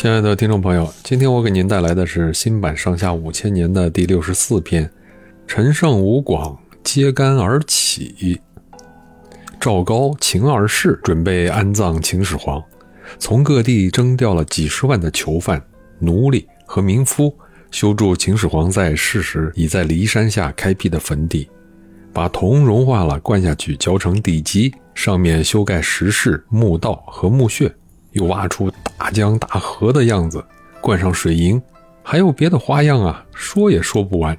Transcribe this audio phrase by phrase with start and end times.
[0.00, 4.90] 亲爱的听众朋友，今天我给您带来的是新版《上下五千年》的第六十四篇：
[5.46, 8.40] 陈胜吴广揭竿而起。
[9.60, 12.64] 赵高、秦二世准备安葬秦始皇，
[13.18, 15.62] 从各地征调了几十万的囚犯、
[15.98, 17.36] 奴隶和民夫，
[17.70, 21.46] 修筑秦始皇在世时已在骊山下开辟的坟地，
[22.10, 27.70] 把铜融化了灌下去，浇成地基，上面修盖石室、墓道和墓穴。
[28.12, 30.44] 又挖出大江大河的样子，
[30.80, 31.60] 灌上水银，
[32.02, 34.36] 还有别的花样啊，说也说不完。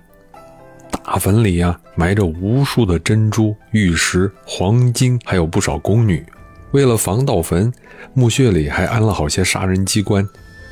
[1.04, 6.26] 大坟里啊，埋着无数的珍珠、玉石、黄金，还有不少宫女。
[6.72, 7.74] 为了防盗坟，
[8.14, 10.28] 墓穴里还安了好些杀人机关。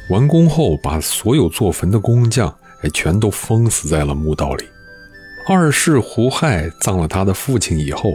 [0.09, 2.53] 完工后，把所有做坟的工匠
[2.84, 4.66] 哎，全都封死在了墓道里。
[5.47, 8.11] 二世胡亥葬了他的父亲以后，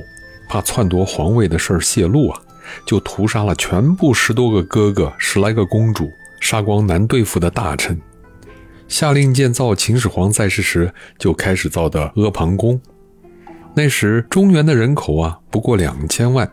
[0.48, 2.40] 怕篡夺皇位的事儿泄露啊。
[2.86, 6.08] 就屠杀了全部十多个哥哥、十来个公主，
[6.40, 8.00] 杀光难对付的大臣，
[8.88, 12.80] 下令建造秦始皇在世时就开始造的阿房宫。
[13.74, 16.48] 那时中原的人口啊不过两千万，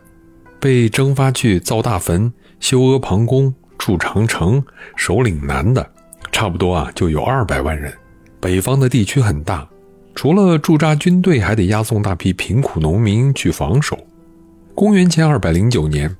[0.59, 4.64] 被征发去造大坟、修阿房宫、筑长城、
[4.95, 5.88] 守岭南的，
[6.32, 7.94] 差不多啊就有二百万人。
[8.39, 9.67] 北方的地区很大，
[10.16, 13.95] 除了驻扎军队，还得押送大批贫苦农民去防守。
[14.73, 16.16] 公元前二百零九年，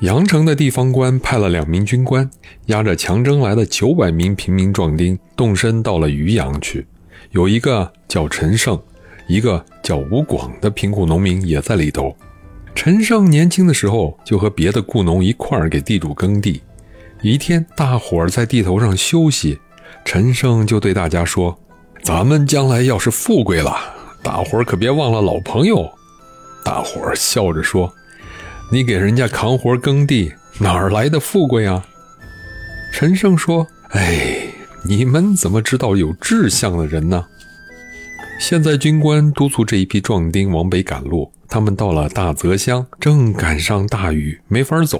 [0.00, 2.28] 阳城的地方官派了两名军官，
[2.66, 6.86] 押着强征来的九百名平民壮丁，动身到了渔阳去。
[7.30, 8.78] 有一个叫陈胜，
[9.26, 12.14] 一个叫吴广的贫苦农民也在里头。
[12.74, 16.60] 陈胜年轻的时候就和别的雇农一块儿给地主耕地。
[17.22, 19.58] 一天，大伙儿在地头上休息，
[20.04, 21.58] 陈胜就对大家说
[22.04, 23.74] ：“咱们将来要是富贵了，
[24.22, 25.90] 大伙儿可别忘了老朋友。”
[26.66, 27.94] 大伙儿笑着说
[28.72, 31.86] ：“你给人家扛活耕地，哪儿来的富贵啊？”
[32.92, 33.64] 陈胜说
[33.94, 34.48] ：“哎，
[34.82, 37.24] 你们怎么知道有志向的人呢？”
[38.40, 44.98] 现在军官督促这一批壮丁往北赶路，他们到了大泽乡，正赶上大雨，没法走，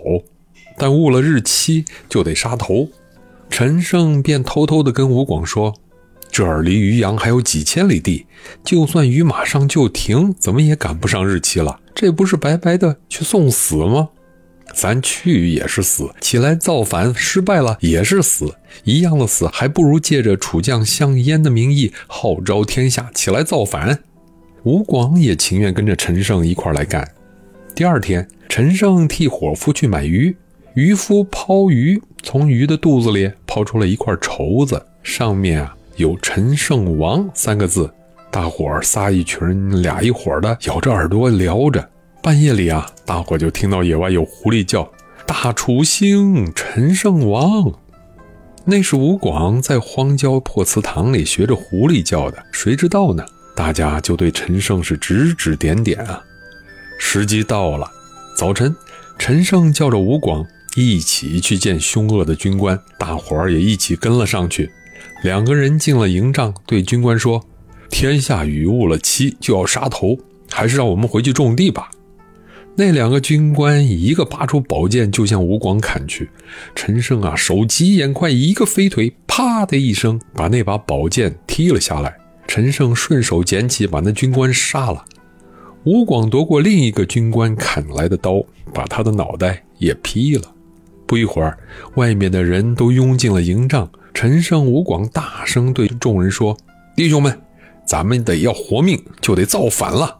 [0.79, 2.89] 但误了日期就得杀头。
[3.51, 5.75] 陈胜便偷偷地跟吴广说。
[6.31, 8.27] 这儿离渔阳还有几千里地，
[8.63, 11.81] 就算雨马上就停，怎么也赶不上日期了。
[11.95, 14.09] 这不是白白的去送死吗？
[14.75, 18.55] 咱去也是死，起来造反失败了也是死，
[18.85, 23.99] 一样的死，还不如借着楚将项燕的名义号召天下起来造反。
[24.65, 27.09] 吴广也情愿跟着陈胜一块来干。
[27.75, 30.37] 第二天，陈胜替伙夫去买鱼，
[30.75, 35.76] 渔夫抛鱼，从鱼的肚子里抛出了一块绸子，上面啊。
[35.97, 37.91] 有陈胜王三个字，
[38.31, 41.89] 大伙儿仨一群俩一伙的咬着耳朵聊着。
[42.23, 44.87] 半夜里啊，大伙就听到野外有狐狸叫
[45.27, 47.73] ：“大楚兴，陈胜王。”
[48.67, 53.25] 那是吴广在荒郊破祠堂里学着狐狸叫的，谁知道呢？
[53.55, 56.23] 大家就对陈胜是指指点点啊。
[56.99, 57.91] 时机到了，
[58.37, 58.77] 早晨，
[59.19, 64.71] 陈胜叫着吴广一起去见凶恶的军官，大伙儿也一起跟了上去。
[65.23, 67.43] 两个人进了营帐，对军官说
[67.91, 70.17] ：“天下雨误了期，就要杀头，
[70.51, 71.91] 还是让我们回去种地吧。”
[72.79, 76.29] 那两个军官一个拔出宝剑就向吴广砍去。
[76.75, 82.15] 陈胜啊，手疾眼快，一个飞腿，啪的一声把那把宝剑踢了下来。
[82.47, 85.05] 陈胜顺手捡起，把那军官杀了。
[85.85, 88.45] 吴广夺过另一个军官砍来的刀，
[88.75, 90.53] 把他的脑袋也劈了。
[91.07, 91.57] 不一会儿，
[91.95, 93.89] 外面的人都拥进了营帐。
[94.13, 96.57] 陈胜、吴广大声对众人说
[96.97, 97.39] ：“弟兄们，
[97.87, 100.19] 咱们得要活命，就得造反了！”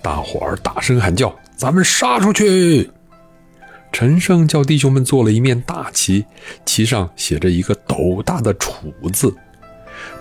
[0.00, 2.90] 大伙儿大声喊叫：“咱们杀出去！”
[3.92, 6.24] 陈胜叫弟兄们做了一面大旗，
[6.64, 9.34] 旗上写着一个斗大的“楚”字。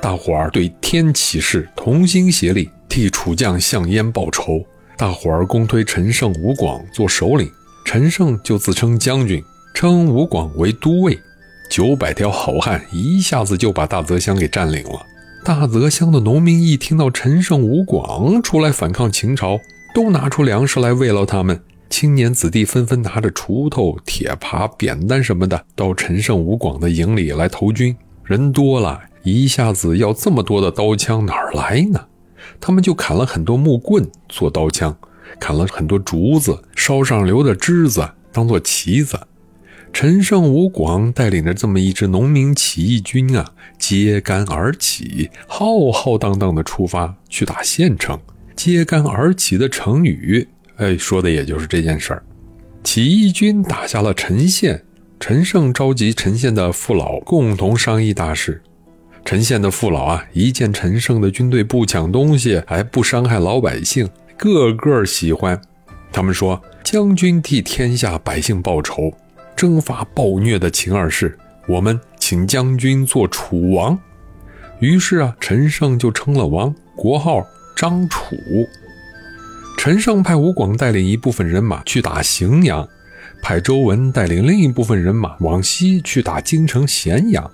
[0.02, 4.66] 大伙儿对天起誓，同心协力，替楚将项燕报仇。
[4.98, 7.50] 大伙儿公推陈胜、吴广做首领，
[7.86, 9.42] 陈胜就自称将军，
[9.74, 11.20] 称吴广为都尉。
[11.70, 15.06] 九百条好汉一下子就把大泽乡给占领了。
[15.46, 19.60] 大泽乡的农民一听到陈胜、吴广出来反抗秦朝，
[19.94, 21.62] 都拿出粮食来慰劳他们。
[21.90, 27.96] 青年子弟纷纷拿着锄头、铁耙、扁担什么的，到陈胜、吴广的营里来投军。
[28.24, 32.00] 人多了，一下子要这么多的刀枪哪儿来呢？
[32.60, 34.96] 他们就砍了很多木棍做刀枪，
[35.40, 39.20] 砍了很多竹子，烧上留的枝子当做旗子。
[39.92, 48.18] 陈胜、吴广带领着这么一支农民起义军啊，揭竿而起，浩浩荡荡地出发去打县城。
[48.56, 50.48] 揭竿而起的成语，
[50.78, 52.24] 哎，说的也就是这件事儿。
[52.84, 54.84] 起义军打下了陈县，
[55.20, 58.62] 陈胜召集陈县的父老共同商议大事。
[59.26, 65.60] 陈县的父老啊，一见陈胜的军队不抢东西，还不伤害老百姓，个个喜欢。
[66.12, 69.14] 他们说：“将军替天下百姓报仇，
[69.60, 74.00] 征伐暴虐的秦二世，我们请将军做楚王。”
[74.80, 77.46] 于是啊，陈胜就称了王，国号
[77.76, 78.38] 张楚。
[79.78, 82.88] 陈胜派吴广带领一部分人马去打荥阳，
[83.42, 87.52] 派周文带领另一部分人马往西去打京城咸阳。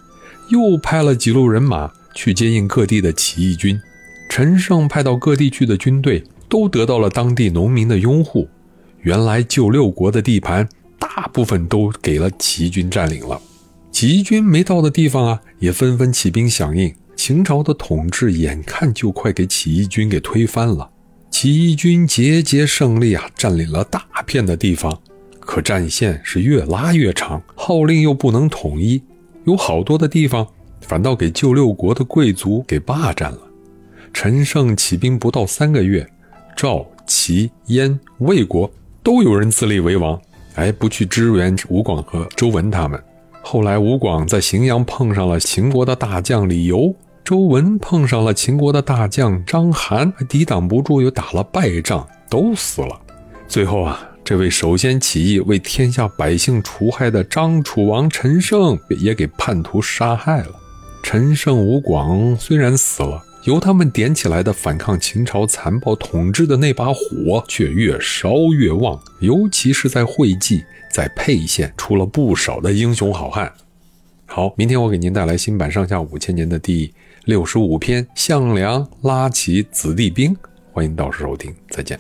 [0.52, 3.82] 又派了几路人马去接应各地的起义军，
[4.30, 8.48] 陈胜派到各地去的军队都得到了当地农民的拥护。
[9.02, 10.70] 原来旧六国的地盘
[11.06, 13.40] 大部分都给了起义军占领了，
[13.92, 16.94] 起义军没到的地方啊，也纷纷起兵响应。
[17.16, 20.90] 秦朝的统治眼看就快给起义军给推翻了，
[21.30, 25.00] 起义军节节胜利啊，占领了大片的地方，
[25.40, 29.02] 可战线是越拉越长，号令又不能统一。
[29.46, 30.46] 有好多的地方，
[30.82, 33.40] 反倒给旧六国的贵族给霸占了。
[34.12, 36.06] 陈胜起兵不到三个月，
[36.56, 38.70] 赵、齐、燕、魏国
[39.04, 40.20] 都有人自立为王，
[40.56, 43.02] 哎，不去支援吴广和周文他们。
[43.42, 53.00] 后来吴广在荥阳碰上了秦国的大将李由，周文碰上了秦国的大将章邯，抵挡不住，又打了败仗，都死了。
[53.48, 54.10] 最后啊。
[54.28, 60.56] 这位首先起义为天下百姓除害的张楚王陈胜也给叛徒杀害了。
[61.08, 69.00] 陈胜、吴广虽然死了，由他们点起来的反抗秦朝残暴统治的那把火却越烧越旺。
[69.20, 73.54] 尤其是在会稽，在沛县出了不少的英雄好汉。
[74.26, 76.92] 好，明天我给您带来新版上下五千年的第
[77.26, 80.34] 六十五篇《项梁拉起子弟兵》，
[80.74, 82.00] 欢迎到时收听，再见。